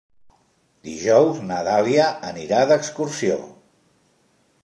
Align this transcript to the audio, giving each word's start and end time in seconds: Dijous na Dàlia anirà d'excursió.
Dijous 0.87 1.41
na 1.49 1.59
Dàlia 1.67 2.07
anirà 2.31 2.63
d'excursió. 2.71 3.39